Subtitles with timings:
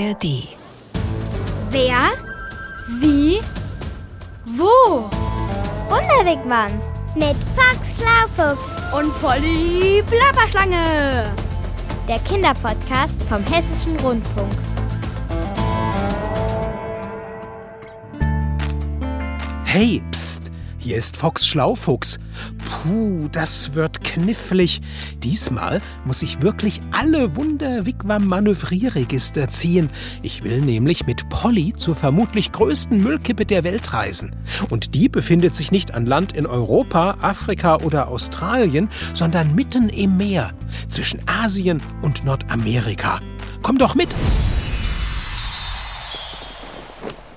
[0.00, 0.48] ARD.
[1.70, 2.10] Wer?
[3.00, 3.40] Wie?
[4.56, 5.10] Wo?
[5.90, 6.72] Wunderwegmann
[7.14, 11.30] mit Fox Schlaufuchs Und Polly Plapperschlange.
[12.08, 14.52] der Kinderpodcast vom Hessischen Rundfunk.
[19.64, 20.29] Hey, pst,
[20.80, 22.18] hier ist Fox Schlaufuchs.
[22.58, 24.80] Puh, das wird knifflig.
[25.22, 29.90] Diesmal muss ich wirklich alle Wunder-Wigwam-Manövrierregister ziehen.
[30.22, 34.34] Ich will nämlich mit Polly zur vermutlich größten Müllkippe der Welt reisen.
[34.70, 40.16] Und die befindet sich nicht an Land in Europa, Afrika oder Australien, sondern mitten im
[40.16, 40.52] Meer,
[40.88, 43.20] zwischen Asien und Nordamerika.
[43.62, 44.08] Komm doch mit!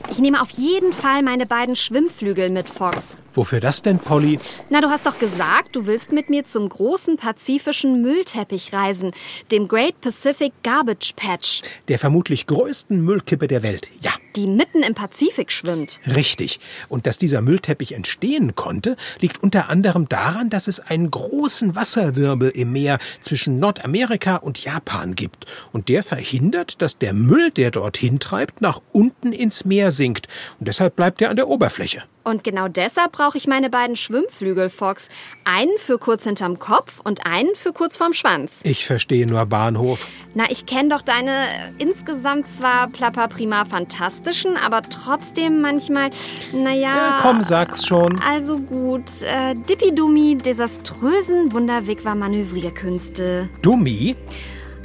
[0.10, 3.18] Ich nehme auf jeden Fall meine beiden Schwimmflügel mit, Fox.
[3.34, 4.40] Wofür das denn, Polly?
[4.70, 9.12] Na, du hast doch gesagt, du willst mit mir zum großen pazifischen Müllteppich reisen,
[9.52, 13.90] dem Great Pacific Garbage Patch, Der vermutlich größten Müllkippe der Welt.
[14.02, 14.12] Ja.
[14.36, 16.00] die mitten im Pazifik schwimmt.
[16.08, 16.60] Richtig.
[16.90, 22.50] Und dass dieser Müllteppich entstehen konnte, liegt unter anderem daran, dass es einen großen Wasserwirbel
[22.50, 25.46] im Meer zwischen Nordamerika und Japan gibt.
[25.72, 30.28] Und der verhindert, dass der Müll, der dorthin treibt, nach unten ins Meer sinkt.
[30.60, 32.04] Und deshalb bleibt er an der Oberfläche.
[32.24, 35.10] Und genau deshalb brauche ich meine beiden Schwimmflügel, Fox.
[35.44, 38.62] Einen für kurz hinterm Kopf und einen für kurz vorm Schwanz.
[38.64, 40.08] Ich verstehe nur Bahnhof.
[40.34, 46.10] Na, ich kenne doch deine äh, insgesamt zwar plapper prima fantastischen, aber trotzdem manchmal,
[46.54, 46.96] naja.
[46.96, 48.20] Ja, komm, sag's schon.
[48.22, 53.50] Also gut, äh, Dippidummi, desaströsen Wunderwigwer-Manövrierkünste.
[53.62, 54.16] Dummi?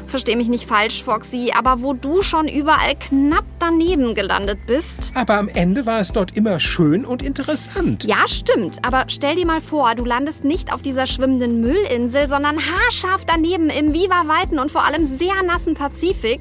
[0.08, 5.12] Versteh mich nicht falsch, Foxy, aber wo du schon überall knapp daneben gelandet bist.
[5.14, 8.04] Aber am Ende war es dort immer schön und interessant.
[8.04, 12.56] Ja, stimmt, aber stell dir mal vor, du landest nicht auf dieser schwimmenden Müllinsel, sondern
[12.56, 16.40] haarscharf daneben im viva-weiten und vor allem sehr nassen Pazifik.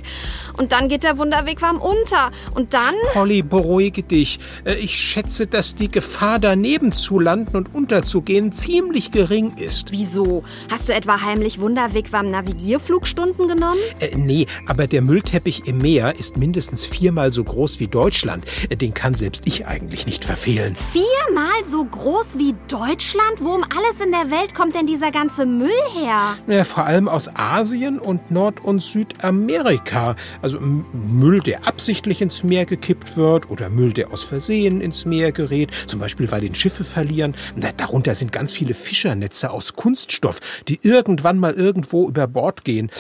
[0.58, 2.32] Und dann geht der Wunderwegwam unter.
[2.56, 2.96] Und dann...
[3.12, 4.40] Polly, beruhige dich.
[4.64, 9.92] Äh, Ich schätze, dass die Gefahr, daneben zu landen und unterzugehen, ziemlich gering ist.
[9.92, 10.44] Wieso?
[10.72, 13.57] Hast du etwa heimlich Wunderwegwam-Navigierflugstunden genommen?
[14.00, 18.46] Äh, nee, aber der Müllteppich im Meer ist mindestens viermal so groß wie Deutschland.
[18.70, 20.76] Äh, Den kann selbst ich eigentlich nicht verfehlen.
[20.92, 23.40] Viermal so groß wie Deutschland?
[23.40, 26.38] Wo um alles in der Welt kommt denn dieser ganze Müll her?
[26.48, 30.16] Ja, vor allem aus Asien und Nord- und Südamerika.
[30.42, 35.32] Also Müll, der absichtlich ins Meer gekippt wird oder Müll, der aus Versehen ins Meer
[35.32, 35.72] gerät.
[35.88, 37.36] Zum Beispiel, weil den Schiffe verlieren.
[37.56, 42.92] Na, darunter sind ganz viele Fischernetze aus Kunststoff, die irgendwann mal irgendwo über Bord gehen.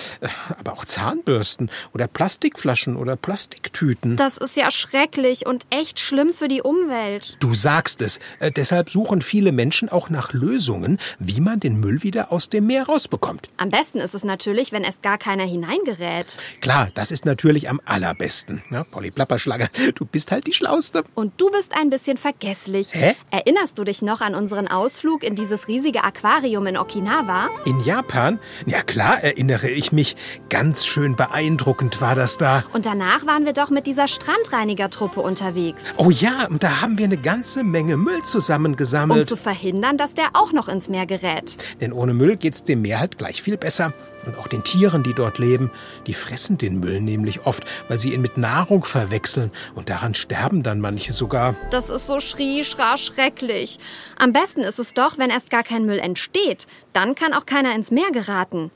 [0.59, 4.15] Aber auch Zahnbürsten oder Plastikflaschen oder Plastiktüten.
[4.17, 7.37] Das ist ja schrecklich und echt schlimm für die Umwelt.
[7.39, 8.19] Du sagst es.
[8.39, 12.67] Äh, deshalb suchen viele Menschen auch nach Lösungen, wie man den Müll wieder aus dem
[12.67, 13.49] Meer rausbekommt.
[13.57, 16.37] Am besten ist es natürlich, wenn erst gar keiner hineingerät.
[16.61, 18.63] Klar, das ist natürlich am allerbesten.
[18.71, 21.03] Ja, Polly Plapperschlange, du bist halt die Schlauste.
[21.15, 22.89] Und du bist ein bisschen vergesslich.
[22.93, 23.15] Hä?
[23.31, 27.49] Erinnerst du dich noch an unseren Ausflug in dieses riesige Aquarium in Okinawa?
[27.65, 28.39] In Japan?
[28.65, 30.15] Ja klar, erinnere ich mich.
[30.49, 32.63] Ganz schön beeindruckend war das da.
[32.73, 35.83] Und danach waren wir doch mit dieser Strandreinigertruppe unterwegs.
[35.97, 39.27] Oh ja, und da haben wir eine ganze Menge Müll Um zusammengesammelt.
[39.27, 41.57] zu verhindern, dass der auch noch ins Meer gerät.
[41.81, 43.91] Denn ohne Müll geht's dem Meer halt gleich viel besser.
[44.25, 45.71] Und auch den Tieren, die dort leben,
[46.05, 49.51] die fressen den Müll nämlich oft, weil sie ihn mit Nahrung verwechseln.
[49.75, 51.55] Und daran sterben dann manche sogar.
[51.71, 53.79] Das ist so schrie, schra, schrecklich.
[54.17, 56.67] Am besten ist es doch, wenn erst gar kein Müll entsteht.
[56.93, 58.71] Dann kann auch keiner ins Meer geraten.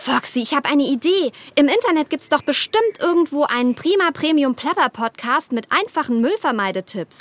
[0.00, 1.30] Foxy, ich habe eine Idee.
[1.56, 7.18] Im Internet gibt's doch bestimmt irgendwo einen prima Premium Plapper Podcast mit einfachen Müllvermeidetipps.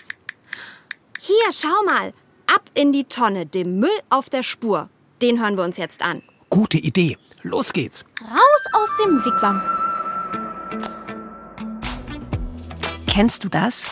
[1.20, 2.14] Hier, schau mal.
[2.48, 4.90] Ab in die Tonne, dem Müll auf der Spur.
[5.22, 6.24] Den hören wir uns jetzt an.
[6.50, 7.18] Gute Idee.
[7.42, 8.06] Los geht's.
[8.22, 9.62] Raus aus dem Wigwam.
[13.08, 13.88] Kennst du das?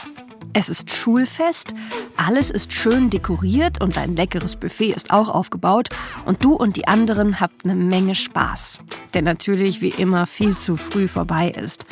[0.60, 1.76] Es ist Schulfest,
[2.16, 5.90] alles ist schön dekoriert und ein leckeres Buffet ist auch aufgebaut
[6.26, 8.80] und du und die anderen habt eine Menge Spaß.
[9.14, 11.86] Der natürlich wie immer viel zu früh vorbei ist.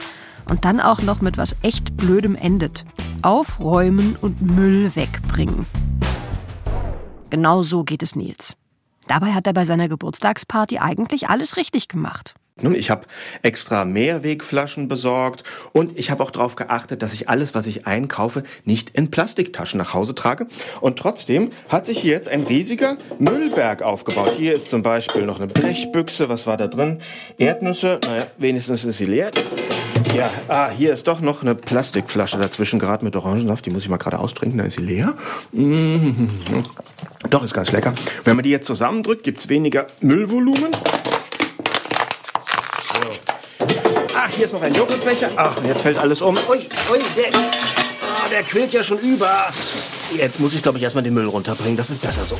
[0.49, 2.85] Und dann auch noch mit was echt Blödem endet.
[3.21, 5.67] Aufräumen und Müll wegbringen.
[7.29, 8.55] Genau so geht es Nils.
[9.05, 12.33] Dabei hat er bei seiner Geburtstagsparty eigentlich alles richtig gemacht.
[12.61, 13.05] Nun, ich habe
[13.41, 15.43] extra Mehrwegflaschen besorgt
[15.73, 19.77] und ich habe auch darauf geachtet, dass ich alles, was ich einkaufe, nicht in Plastiktaschen
[19.77, 20.47] nach Hause trage.
[20.79, 24.35] Und trotzdem hat sich hier jetzt ein riesiger Müllberg aufgebaut.
[24.37, 26.29] Hier ist zum Beispiel noch eine Blechbüchse.
[26.29, 27.01] Was war da drin?
[27.37, 27.99] Erdnüsse.
[28.05, 29.31] Naja, wenigstens ist sie leer.
[30.15, 33.65] Ja, ah, hier ist doch noch eine Plastikflasche dazwischen, gerade mit Orangensaft.
[33.65, 35.13] Die muss ich mal gerade austrinken, da ist sie leer.
[35.51, 36.29] Mm.
[37.29, 37.93] Doch, ist ganz lecker.
[38.23, 40.71] Wenn man die jetzt zusammendrückt, gibt's weniger Müllvolumen.
[44.17, 45.29] Ach, hier ist noch ein Joghurtbecher.
[45.35, 46.35] Ach, jetzt fällt alles um.
[46.35, 46.57] Ui,
[46.91, 49.49] ui, der, ah, der quillt ja schon über.
[50.15, 51.77] Jetzt muss ich, glaube ich, erstmal den Müll runterbringen.
[51.77, 52.37] Das ist besser so.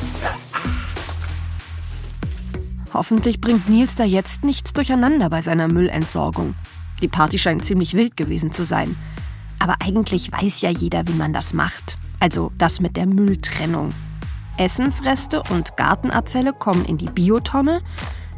[2.92, 6.54] Hoffentlich bringt Nils da jetzt nichts durcheinander bei seiner Müllentsorgung.
[7.02, 8.96] Die Party scheint ziemlich wild gewesen zu sein.
[9.58, 11.98] Aber eigentlich weiß ja jeder, wie man das macht.
[12.20, 13.94] Also das mit der Mülltrennung.
[14.58, 17.82] Essensreste und Gartenabfälle kommen in die Biotonne,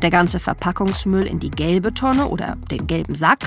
[0.02, 3.40] der ganze Verpackungsmüll in die gelbe Tonne oder den gelben Sack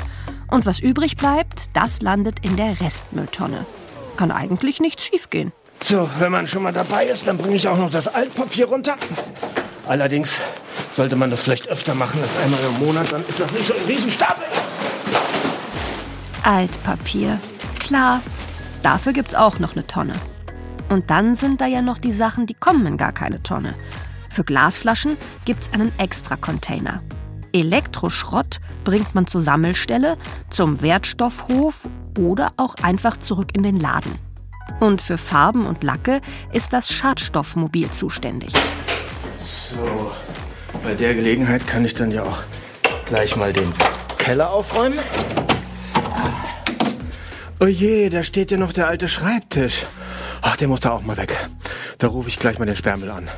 [0.48, 3.65] und was übrig bleibt, das landet in der Restmülltonne.
[4.18, 5.51] Kann eigentlich nichts schiefgehen.
[5.83, 8.98] So, wenn man schon mal dabei ist, dann bringe ich auch noch das Altpapier runter.
[9.88, 10.33] Allerdings
[10.92, 13.74] sollte man das vielleicht öfter machen als einmal im Monat, dann ist das nicht so
[13.74, 14.44] ein Riesenstapel.
[16.44, 17.39] Altpapier.
[17.80, 18.21] Klar,
[18.83, 20.13] dafür gibt's auch noch eine Tonne.
[20.89, 23.75] Und dann sind da ja noch die Sachen, die kommen in gar keine Tonne.
[24.31, 27.04] Für Glasflaschen gibt's einen Extra-Container.
[27.51, 30.18] Elektroschrott bringt man zur Sammelstelle,
[30.50, 34.13] zum Wertstoffhof oder auch einfach zurück in den Laden.
[34.80, 36.22] Und für Farben und Lacke
[36.54, 38.54] ist das Schadstoffmobil zuständig.
[39.38, 40.13] So,
[40.81, 42.44] bei der Gelegenheit kann ich dann ja auch
[43.06, 43.74] gleich mal den
[44.18, 45.00] Keller aufräumen.
[47.60, 49.86] Oh je, da steht ja noch der alte Schreibtisch.
[50.42, 51.36] Ach, der muss da auch mal weg.
[51.98, 53.30] Da rufe ich gleich mal den Sperrmüll an.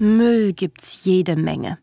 [0.00, 1.78] Müll gibt's jede Menge.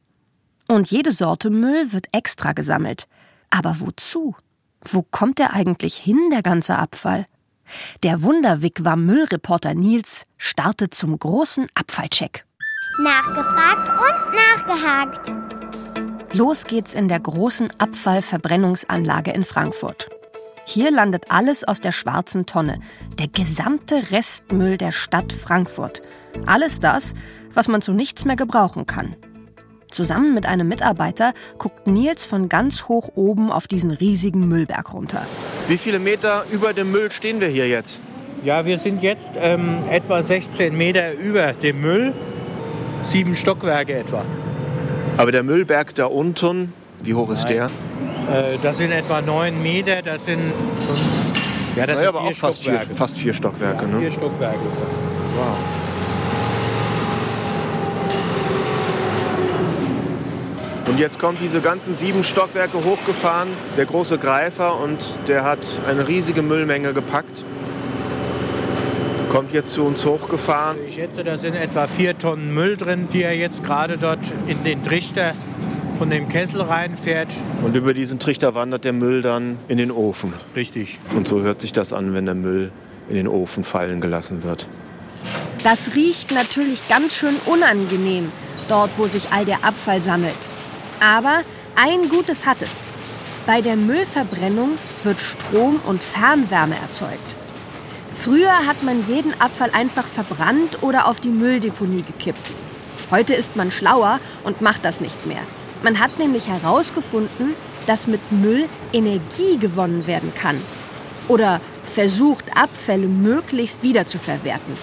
[0.68, 3.08] Und jede Sorte Müll wird extra gesammelt.
[3.52, 4.36] Aber wozu?
[4.82, 7.28] Wo kommt der eigentlich hin, der ganze Abfall?
[8.02, 12.48] Der Wunderwigwam Müllreporter Nils startet zum großen Abfallcheck.
[13.00, 15.32] Nachgefragt und nachgehakt.
[16.36, 20.10] Los geht's in der großen Abfallverbrennungsanlage in Frankfurt.
[20.70, 22.82] Hier landet alles aus der schwarzen Tonne,
[23.18, 26.02] der gesamte Restmüll der Stadt Frankfurt.
[26.46, 27.14] Alles das,
[27.54, 29.16] was man zu nichts mehr gebrauchen kann.
[29.90, 35.26] Zusammen mit einem Mitarbeiter guckt Nils von ganz hoch oben auf diesen riesigen Müllberg runter.
[35.70, 38.02] Wie viele Meter über dem Müll stehen wir hier jetzt?
[38.44, 42.14] Ja, wir sind jetzt ähm, etwa 16 Meter über dem Müll.
[43.04, 44.26] Sieben Stockwerke etwa.
[45.16, 47.72] Aber der Müllberg da unten, wie hoch ist der?
[48.32, 50.52] Äh, das sind etwa neun Meter, das sind
[50.86, 51.00] fünf.
[51.76, 52.96] Ja, das Naja, sind aber auch fast vier, Stockwerke.
[52.96, 53.86] fast vier Stockwerke.
[53.86, 54.00] ja, ne?
[54.02, 54.94] Vier Stockwerke ist das.
[55.38, 55.56] Wow.
[60.88, 64.98] Und jetzt kommt diese ganzen sieben Stockwerke hochgefahren, der große Greifer, und
[65.28, 67.46] der hat eine riesige Müllmenge gepackt.
[69.30, 70.78] Kommt jetzt zu uns hochgefahren.
[70.88, 74.64] Ich schätze, da sind etwa vier Tonnen Müll drin, die er jetzt gerade dort in
[74.64, 75.34] den Trichter
[75.98, 77.30] von dem Kessel reinfährt.
[77.64, 80.34] Und über diesen Trichter wandert der Müll dann in den Ofen.
[80.56, 81.00] Richtig.
[81.16, 82.72] Und so hört sich das an, wenn der Müll
[83.10, 84.68] in den Ofen fallen gelassen wird.
[85.64, 88.32] Das riecht natürlich ganz schön unangenehm,
[88.70, 90.38] dort wo sich all der Abfall sammelt.
[91.00, 91.42] Aber
[91.76, 92.70] ein Gutes hat es.
[93.48, 94.72] Bei der Müllverbrennung
[95.04, 97.36] wird Strom und Fernwärme erzeugt.
[98.14, 102.52] Früher hat man jeden Abfall einfach verbrannt oder auf die Mülldeponie gekippt.
[103.10, 105.42] Heute ist man schlauer und macht das nicht mehr.
[105.84, 107.54] Man hat nämlich herausgefunden,
[107.86, 110.58] dass mit Müll Energie gewonnen werden kann.
[111.28, 114.76] Oder versucht, Abfälle möglichst wiederzuverwerten.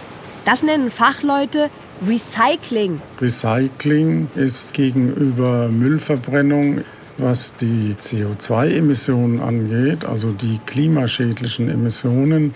[0.44, 1.70] Das nennen Fachleute
[2.06, 3.00] Recycling.
[3.20, 6.82] Recycling ist gegenüber Müllverbrennung,
[7.16, 12.54] was die CO2-Emissionen angeht, also die klimaschädlichen Emissionen,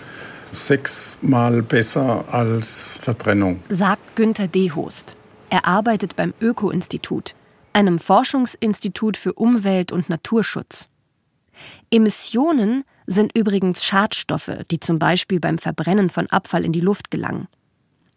[0.51, 3.61] sechsmal besser als Verbrennung.
[3.69, 5.15] sagt Günther Dehost.
[5.49, 7.33] Er arbeitet beim Öko-Institut,
[7.73, 10.89] einem Forschungsinstitut für Umwelt- und Naturschutz.
[11.91, 17.47] Emissionen sind übrigens Schadstoffe, die zum Beispiel beim Verbrennen von Abfall in die Luft gelangen.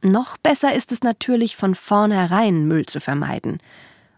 [0.03, 3.59] Noch besser ist es natürlich, von vornherein Müll zu vermeiden.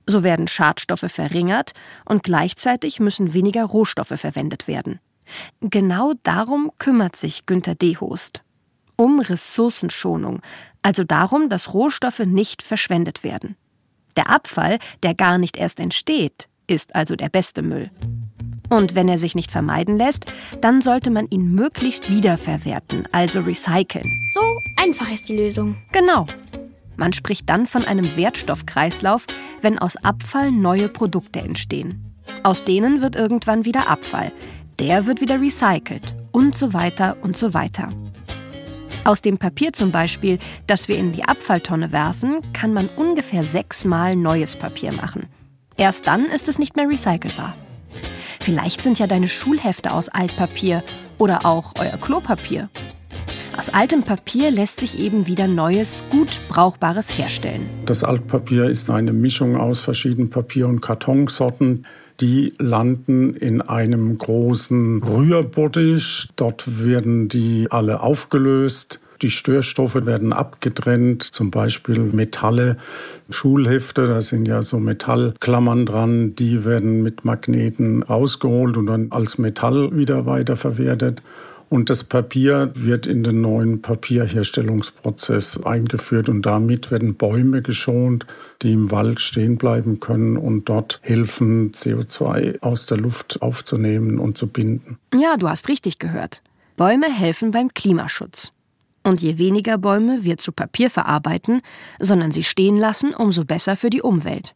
[0.07, 1.73] So werden Schadstoffe verringert
[2.05, 5.00] und gleichzeitig müssen weniger Rohstoffe verwendet werden.
[5.61, 8.43] Genau darum kümmert sich Günter Dehost.
[8.97, 10.41] Um Ressourcenschonung,
[10.83, 13.57] also darum, dass Rohstoffe nicht verschwendet werden.
[14.16, 17.90] Der Abfall, der gar nicht erst entsteht, ist also der beste Müll.
[18.71, 20.26] Und wenn er sich nicht vermeiden lässt,
[20.61, 24.11] dann sollte man ihn möglichst wiederverwerten, also recyceln.
[24.33, 24.40] So
[24.76, 25.76] einfach ist die Lösung.
[25.92, 26.26] Genau.
[26.97, 29.26] Man spricht dann von einem Wertstoffkreislauf,
[29.61, 32.14] wenn aus Abfall neue Produkte entstehen.
[32.42, 34.33] Aus denen wird irgendwann wieder Abfall.
[34.78, 37.90] Der wird wieder recycelt und so weiter und so weiter.
[39.04, 44.16] Aus dem Papier zum Beispiel, das wir in die Abfalltonne werfen, kann man ungefähr sechsmal
[44.16, 45.26] neues Papier machen.
[45.76, 47.54] Erst dann ist es nicht mehr recycelbar.
[48.40, 50.82] Vielleicht sind ja deine Schulhefte aus Altpapier
[51.18, 52.70] oder auch euer Klopapier.
[53.56, 57.68] Aus altem Papier lässt sich eben wieder neues, gut brauchbares herstellen.
[57.84, 61.84] Das Altpapier ist eine Mischung aus verschiedenen Papier- und Kartonsorten.
[62.21, 66.28] Die landen in einem großen Rührbottich.
[66.37, 69.00] Dort werden die alle aufgelöst.
[69.23, 72.76] Die Störstoffe werden abgetrennt, zum Beispiel Metalle,
[73.30, 79.38] Schulhefte, da sind ja so Metallklammern dran, die werden mit Magneten rausgeholt und dann als
[79.38, 81.23] Metall wieder weiterverwertet.
[81.68, 88.26] Und das Papier wird in den neuen Papierherstellungsprozess eingeführt und damit werden Bäume geschont,
[88.62, 94.38] die im Wald stehen bleiben können und dort helfen, CO2 aus der Luft aufzunehmen und
[94.38, 94.99] zu binden.
[95.14, 96.42] Ja, du hast richtig gehört.
[96.76, 98.52] Bäume helfen beim Klimaschutz.
[99.06, 101.61] Und je weniger Bäume wir zu Papier verarbeiten,
[102.00, 104.54] sondern sie stehen lassen, umso besser für die Umwelt.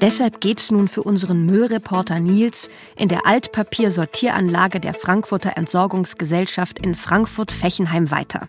[0.00, 8.12] Deshalb geht's nun für unseren Müllreporter Nils in der Altpapiersortieranlage der Frankfurter Entsorgungsgesellschaft in Frankfurt-Fechenheim
[8.12, 8.46] weiter.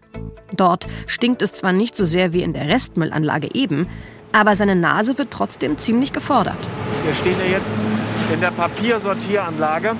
[0.54, 3.88] Dort stinkt es zwar nicht so sehr wie in der Restmüllanlage eben,
[4.32, 6.68] aber seine Nase wird trotzdem ziemlich gefordert.
[7.04, 7.74] Wir stehen ja jetzt
[8.32, 9.96] in der Papiersortieranlage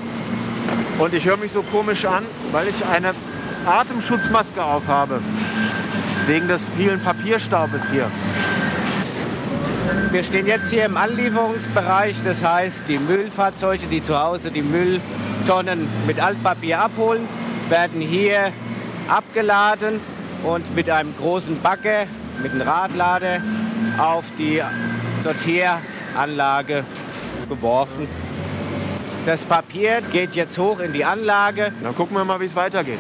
[1.00, 3.16] und ich höre mich so komisch an, weil ich eine
[3.66, 5.20] Atemschutzmaske aufhabe.
[6.28, 8.12] Wegen des vielen Papierstaubes hier.
[10.12, 15.88] Wir stehen jetzt hier im Anlieferungsbereich, das heißt, die Müllfahrzeuge, die zu Hause die Mülltonnen
[16.08, 17.28] mit Altpapier abholen,
[17.70, 18.52] werden hier
[19.08, 20.00] abgeladen
[20.44, 22.06] und mit einem großen Bagger,
[22.42, 23.42] mit einem Radlader
[23.98, 24.62] auf die
[25.24, 26.84] Sortieranlage
[27.48, 28.08] geworfen.
[29.26, 31.72] Das Papier geht jetzt hoch in die Anlage.
[31.84, 33.00] Dann gucken wir mal, wie es weitergeht.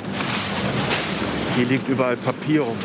[1.56, 2.78] Hier liegt überall Papier rum.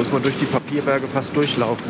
[0.00, 1.84] Muss man durch die Papierberge fast durchlaufen.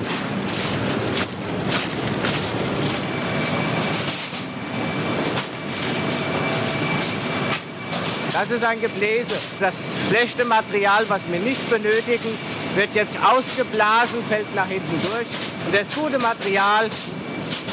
[8.33, 9.37] Das ist ein Gebläse.
[9.61, 9.77] Das
[10.09, 12.37] schlechte Material, was wir nicht benötigen,
[12.75, 15.27] wird jetzt ausgeblasen, fällt nach hinten durch.
[15.67, 16.91] Und das gute Material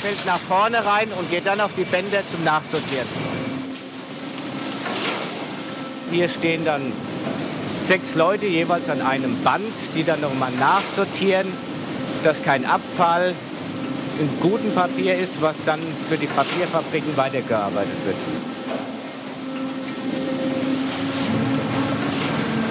[0.03, 3.07] fällt nach vorne rein und geht dann auf die Bänder zum Nachsortieren.
[6.11, 6.93] Hier stehen dann
[7.87, 9.63] sechs Leute jeweils an einem Band,
[9.95, 11.47] die dann nochmal nachsortieren,
[12.21, 13.33] dass kein Abfall
[14.19, 15.79] in gutem Papier ist, was dann
[16.09, 18.17] für die Papierfabriken weitergearbeitet wird.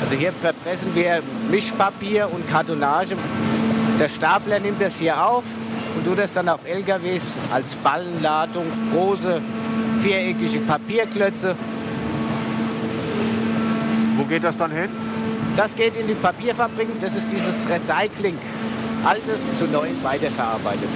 [0.05, 3.17] Also hier verpressen wir Mischpapier und Kartonage.
[3.99, 5.45] Der Stapler nimmt das hier auf
[5.97, 9.41] und tut das dann auf LKWs als Ballenladung, große
[10.03, 11.57] viereckige Papierklötze.
[14.27, 14.89] Wo geht das dann hin?
[15.57, 17.01] Das geht in die Papierfabriken.
[17.01, 18.37] Das ist dieses Recycling.
[19.05, 20.89] Altes zu neu weiterverarbeitet.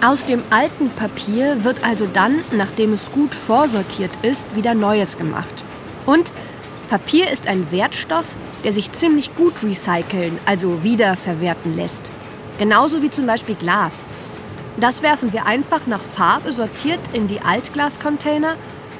[0.00, 5.64] Aus dem alten Papier wird also dann, nachdem es gut vorsortiert ist, wieder Neues gemacht.
[6.06, 6.32] Und
[6.88, 8.26] Papier ist ein Wertstoff,
[8.62, 12.12] der sich ziemlich gut recyceln, also wiederverwerten lässt.
[12.58, 14.06] Genauso wie zum Beispiel Glas.
[14.76, 18.54] Das werfen wir einfach nach Farbe sortiert in die Altglascontainer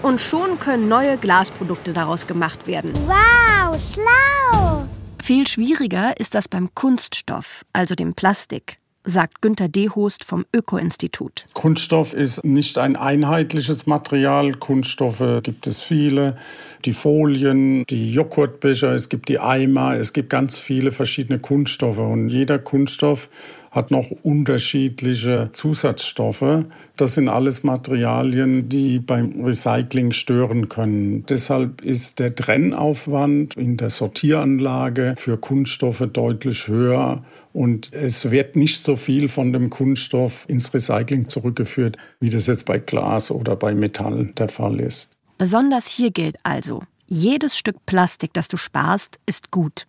[0.07, 2.93] und schon können neue Glasprodukte daraus gemacht werden.
[3.07, 4.87] Wow, schlau!
[5.21, 11.47] Viel schwieriger ist das beim Kunststoff, also dem Plastik sagt Günter Dehost vom Öko-Institut.
[11.55, 14.55] Kunststoff ist nicht ein einheitliches Material.
[14.55, 16.37] Kunststoffe gibt es viele.
[16.85, 21.99] Die Folien, die Joghurtbecher, es gibt die Eimer, es gibt ganz viele verschiedene Kunststoffe.
[21.99, 23.31] Und jeder Kunststoff
[23.77, 26.65] hat noch unterschiedliche Zusatzstoffe.
[26.97, 31.27] Das sind alles Materialien, die beim Recycling stören können.
[31.27, 38.83] Deshalb ist der Trennaufwand in der Sortieranlage für Kunststoffe deutlich höher und es wird nicht
[38.83, 43.75] so viel von dem Kunststoff ins Recycling zurückgeführt, wie das jetzt bei Glas oder bei
[43.75, 45.19] Metall der Fall ist.
[45.37, 49.87] Besonders hier gilt also, jedes Stück Plastik, das du sparst, ist gut.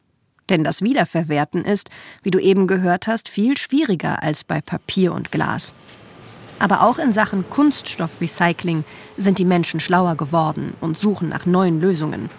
[0.49, 1.89] Denn das Wiederverwerten ist,
[2.23, 5.73] wie du eben gehört hast, viel schwieriger als bei Papier und Glas.
[6.59, 8.83] Aber auch in Sachen Kunststoffrecycling
[9.17, 12.29] sind die Menschen schlauer geworden und suchen nach neuen Lösungen.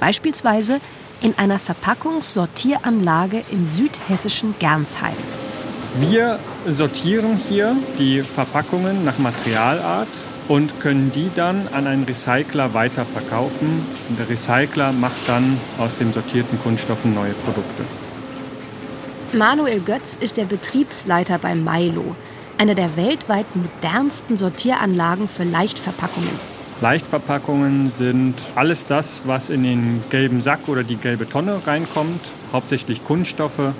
[0.00, 0.80] Beispielsweise
[1.20, 5.16] in einer Verpackungssortieranlage im südhessischen Gernsheim.
[5.98, 10.08] Wir sortieren hier die Verpackungen nach Materialart
[10.48, 13.84] und können die dann an einen Recycler weiterverkaufen.
[14.08, 17.84] Und der Recycler macht dann aus den sortierten Kunststoffen neue Produkte.
[19.32, 22.14] Manuel Götz ist der Betriebsleiter bei Milo,
[22.58, 26.30] einer der weltweit modernsten Sortieranlagen für Leichtverpackungen.
[26.80, 32.20] Leichtverpackungen sind alles das, was in den gelben Sack oder die gelbe Tonne reinkommt,
[32.52, 33.72] hauptsächlich Kunststoffe,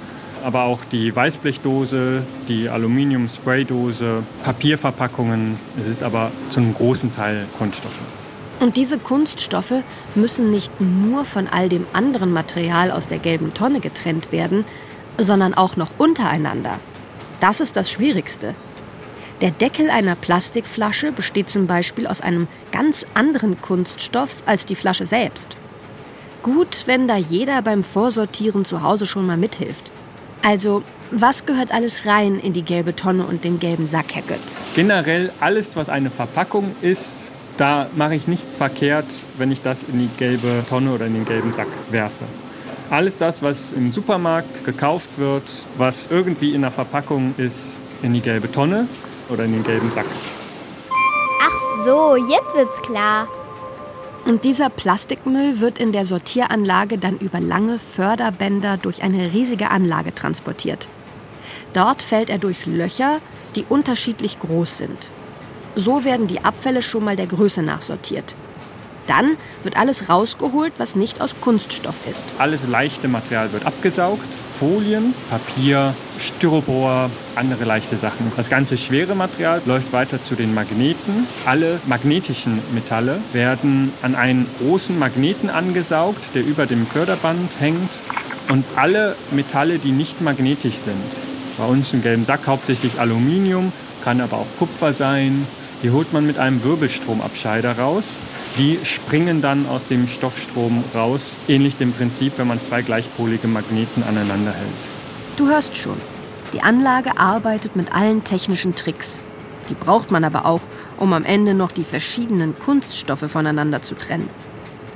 [0.44, 5.58] aber auch die Weißblechdose, die Aluminium-Spraydose, Papierverpackungen.
[5.80, 8.00] Es ist aber zu einem großen Teil Kunststoffe.
[8.58, 9.82] Und diese Kunststoffe
[10.14, 14.64] müssen nicht nur von all dem anderen Material aus der gelben Tonne getrennt werden,
[15.18, 16.80] sondern auch noch untereinander.
[17.40, 18.54] Das ist das Schwierigste.
[19.42, 25.04] Der Deckel einer Plastikflasche besteht zum Beispiel aus einem ganz anderen Kunststoff als die Flasche
[25.04, 25.56] selbst.
[26.42, 29.92] Gut, wenn da jeder beim Vorsortieren zu Hause schon mal mithilft.
[30.46, 34.64] Also, was gehört alles rein in die gelbe Tonne und den gelben Sack, Herr Götz?
[34.76, 39.06] Generell alles, was eine Verpackung ist, da mache ich nichts verkehrt,
[39.38, 42.22] wenn ich das in die gelbe Tonne oder in den gelben Sack werfe.
[42.90, 45.42] Alles das, was im Supermarkt gekauft wird,
[45.78, 48.86] was irgendwie in der Verpackung ist, in die gelbe Tonne
[49.28, 50.06] oder in den gelben Sack.
[51.42, 53.26] Ach so, jetzt wird's klar.
[54.26, 60.12] Und dieser Plastikmüll wird in der Sortieranlage dann über lange Förderbänder durch eine riesige Anlage
[60.16, 60.88] transportiert.
[61.72, 63.20] Dort fällt er durch Löcher,
[63.54, 65.10] die unterschiedlich groß sind.
[65.76, 68.34] So werden die Abfälle schon mal der Größe nach sortiert.
[69.06, 72.26] Dann wird alles rausgeholt, was nicht aus Kunststoff ist.
[72.38, 74.26] Alles leichte Material wird abgesaugt.
[74.58, 78.32] Folien, Papier, Styropor, andere leichte Sachen.
[78.36, 81.26] Das ganze schwere Material läuft weiter zu den Magneten.
[81.44, 88.00] Alle magnetischen Metalle werden an einen großen Magneten angesaugt, der über dem Förderband hängt.
[88.48, 90.94] Und alle Metalle, die nicht magnetisch sind,
[91.58, 93.72] bei uns im gelben Sack hauptsächlich Aluminium,
[94.04, 95.46] kann aber auch Kupfer sein,
[95.82, 98.20] die holt man mit einem Wirbelstromabscheider raus.
[98.58, 104.02] Die springen dann aus dem Stoffstrom raus, ähnlich dem Prinzip, wenn man zwei gleichpolige Magneten
[104.02, 104.68] aneinander hält.
[105.36, 106.00] Du hörst schon,
[106.54, 109.22] die Anlage arbeitet mit allen technischen Tricks.
[109.68, 110.62] Die braucht man aber auch,
[110.96, 114.30] um am Ende noch die verschiedenen Kunststoffe voneinander zu trennen.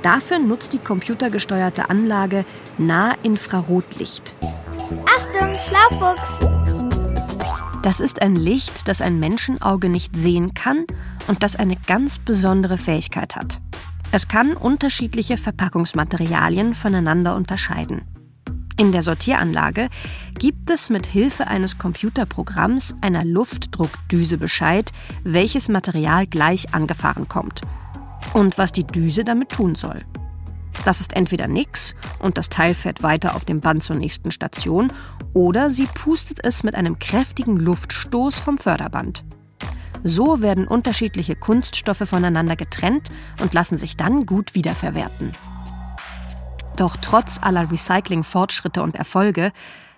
[0.01, 2.45] Dafür nutzt die computergesteuerte Anlage
[2.79, 4.35] Nahinfrarotlicht.
[5.05, 6.50] Achtung, Schlaufuchs!
[7.81, 10.85] Das ist ein Licht, das ein Menschenauge nicht sehen kann
[11.27, 13.59] und das eine ganz besondere Fähigkeit hat.
[14.11, 18.03] Es kann unterschiedliche Verpackungsmaterialien voneinander unterscheiden.
[18.77, 19.89] In der Sortieranlage
[20.37, 24.91] gibt es mit Hilfe eines Computerprogramms einer Luftdruckdüse Bescheid,
[25.23, 27.61] welches Material gleich angefahren kommt
[28.33, 30.01] und was die Düse damit tun soll.
[30.85, 34.91] Das ist entweder nix und das Teil fährt weiter auf dem Band zur nächsten Station
[35.33, 39.23] oder sie pustet es mit einem kräftigen Luftstoß vom Förderband.
[40.03, 43.09] So werden unterschiedliche Kunststoffe voneinander getrennt
[43.41, 45.35] und lassen sich dann gut wiederverwerten.
[46.77, 49.51] Doch trotz aller Recycling-Fortschritte und Erfolge,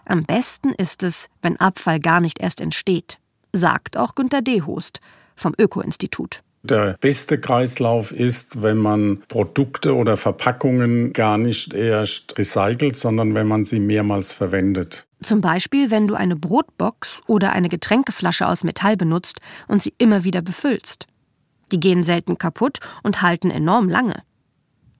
[0.06, 3.20] am besten ist es, wenn Abfall gar nicht erst entsteht,
[3.54, 5.00] sagt auch Günter Dehost
[5.36, 6.43] vom Öko-Institut.
[6.66, 13.48] Der beste Kreislauf ist, wenn man Produkte oder Verpackungen gar nicht erst recycelt, sondern wenn
[13.48, 15.06] man sie mehrmals verwendet.
[15.22, 20.24] Zum Beispiel, wenn du eine Brotbox oder eine Getränkeflasche aus Metall benutzt und sie immer
[20.24, 21.08] wieder befüllst.
[21.74, 24.24] Die gehen selten kaputt und halten enorm lange.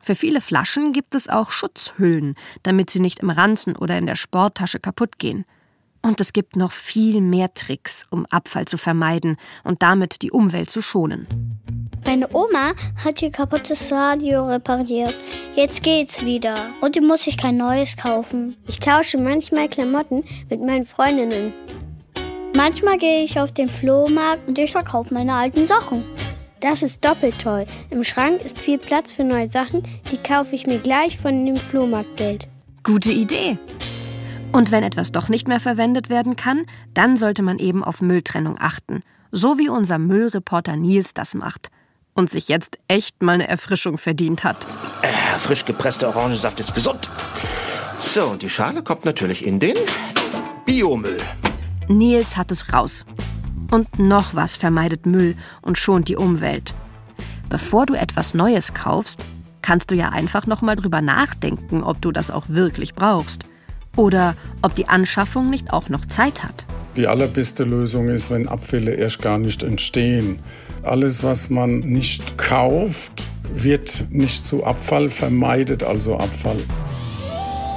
[0.02, 4.18] Für viele Flaschen gibt es auch Schutzhüllen, damit sie nicht im Ranzen oder in der
[4.18, 5.46] Sporttasche kaputt gehen.
[6.06, 10.70] Und es gibt noch viel mehr Tricks, um Abfall zu vermeiden und damit die Umwelt
[10.70, 11.28] zu schonen.
[12.06, 15.18] Meine Oma hat ihr kaputtes Radio repariert.
[15.56, 16.72] Jetzt geht's wieder.
[16.82, 18.58] Und die muss ich kein neues kaufen.
[18.68, 21.54] Ich tausche manchmal Klamotten mit meinen Freundinnen.
[22.54, 26.04] Manchmal gehe ich auf den Flohmarkt und ich verkaufe meine alten Sachen.
[26.60, 27.66] Das ist doppelt toll.
[27.90, 31.58] Im Schrank ist viel Platz für neue Sachen, die kaufe ich mir gleich von dem
[31.58, 32.48] Flohmarktgeld.
[32.84, 33.58] Gute Idee.
[34.54, 38.58] Und wenn etwas doch nicht mehr verwendet werden kann, dann sollte man eben auf Mülltrennung
[38.60, 39.02] achten.
[39.32, 41.70] So wie unser Müllreporter Nils das macht.
[42.14, 44.68] Und sich jetzt echt mal eine Erfrischung verdient hat.
[45.02, 47.10] Äh, frisch gepresster Orangensaft ist gesund.
[47.98, 49.76] So, und die Schale kommt natürlich in den
[50.68, 51.18] Biomüll.
[51.88, 53.08] Nils hat es raus.
[53.72, 56.76] Und noch was vermeidet Müll und schont die Umwelt.
[57.50, 59.26] Bevor du etwas Neues kaufst,
[59.64, 63.48] kannst du ja einfach noch mal drüber nachdenken, ob du das auch wirklich brauchst.
[63.96, 66.66] Oder ob die Anschaffung nicht auch noch Zeit hat.
[66.96, 70.40] Die allerbeste Lösung ist, wenn Abfälle erst gar nicht entstehen.
[70.84, 76.58] Alles, was man nicht kauft, wird nicht zu Abfall, vermeidet also Abfall.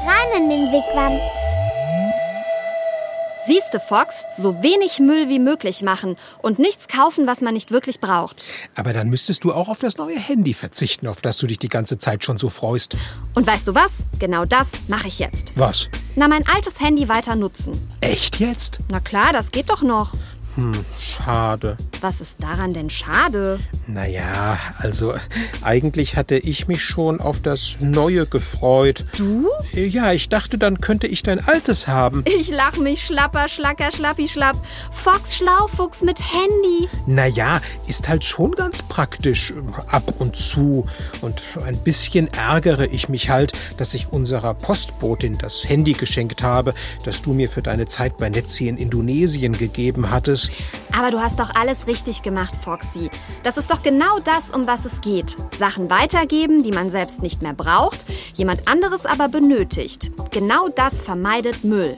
[0.07, 1.19] Rein in den Wigwam.
[3.47, 8.01] Siehste, Fox, so wenig Müll wie möglich machen und nichts kaufen, was man nicht wirklich
[8.01, 8.45] braucht.
[8.75, 11.69] Aber dann müsstest du auch auf das neue Handy verzichten, auf das du dich die
[11.69, 12.97] ganze Zeit schon so freust.
[13.35, 14.05] Und weißt du was?
[14.19, 15.53] Genau das mache ich jetzt.
[15.57, 15.89] Was?
[16.17, 17.73] Na, mein altes Handy weiter nutzen.
[18.01, 18.81] Echt jetzt?
[18.91, 20.13] Na klar, das geht doch noch.
[20.57, 21.77] Hm, schade.
[22.01, 23.61] Was ist daran denn schade?
[23.87, 25.15] Naja, also
[25.63, 29.05] eigentlich hatte ich mich schon auf das Neue gefreut.
[29.17, 29.49] Du?
[29.73, 32.25] Ja, ich dachte, dann könnte ich dein altes haben.
[32.27, 34.57] Ich lach mich schlapper, schlacker, schlappi, schlapp.
[34.93, 36.89] Fox Schlaufuchs mit Handy.
[37.07, 39.53] Naja, ist halt schon ganz praktisch
[39.89, 40.87] ab und zu.
[41.21, 46.73] Und ein bisschen ärgere ich mich halt, dass ich unserer Postbotin das Handy geschenkt habe,
[47.05, 50.46] das du mir für deine Zeit bei Netzi in Indonesien gegeben hattest.
[50.93, 53.11] Aber du hast doch alles richtig gemacht, Foxy.
[53.43, 55.37] Das ist doch genau das, um was es geht.
[55.59, 60.11] Sachen weitergeben, die man selbst nicht mehr braucht, jemand anderes aber benötigt.
[60.31, 61.97] Genau das vermeidet Müll.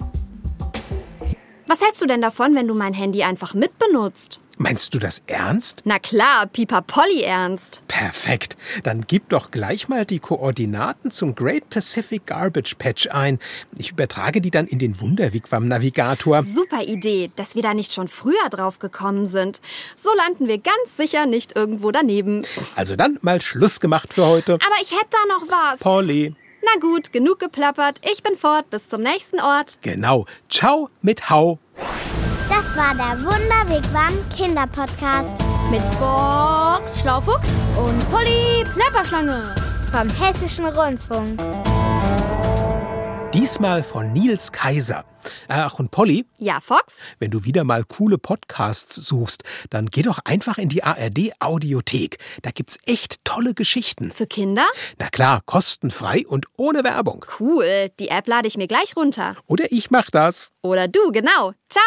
[1.66, 4.40] Was hältst du denn davon, wenn du mein Handy einfach mitbenutzt?
[4.60, 5.82] Meinst du das ernst?
[5.84, 7.84] Na klar, Pipa Polly ernst.
[7.86, 8.56] Perfekt.
[8.82, 13.38] Dann gib doch gleich mal die Koordinaten zum Great Pacific Garbage Patch ein.
[13.78, 16.42] Ich übertrage die dann in den Wunderwigwam Navigator.
[16.42, 19.60] Super Idee, dass wir da nicht schon früher drauf gekommen sind.
[19.94, 22.44] So landen wir ganz sicher nicht irgendwo daneben.
[22.74, 24.54] Also dann mal Schluss gemacht für heute.
[24.54, 25.78] Aber ich hätte da noch was.
[25.78, 26.34] Polly.
[26.62, 28.00] Na gut, genug geplappert.
[28.10, 28.70] Ich bin fort.
[28.70, 29.78] Bis zum nächsten Ort.
[29.82, 30.26] Genau.
[30.48, 31.60] Ciao mit Hau.
[32.78, 35.32] Das war der Wunderwegwam Kinderpodcast
[35.68, 39.52] Mit Box Schlaufuchs und Polly Plapperschlange.
[39.90, 41.40] vom Hessischen Rundfunk.
[43.34, 45.04] Diesmal von Nils Kaiser.
[45.48, 46.98] Ach, und Polly, Ja, Fox?
[47.18, 52.18] wenn du wieder mal coole Podcasts suchst, dann geh doch einfach in die ARD Audiothek.
[52.42, 54.12] Da gibt's echt tolle Geschichten.
[54.12, 54.66] Für Kinder?
[54.98, 57.26] Na klar, kostenfrei und ohne Werbung.
[57.40, 57.90] Cool.
[57.98, 59.34] Die App lade ich mir gleich runter.
[59.48, 60.52] Oder ich mach das.
[60.62, 61.54] Oder du, genau.
[61.68, 61.82] Ciao.